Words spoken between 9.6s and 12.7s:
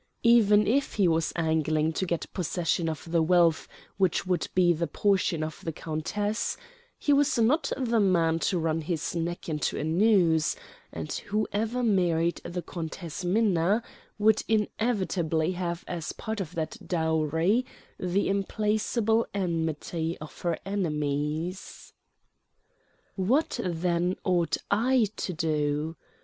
a noose: and whoever married the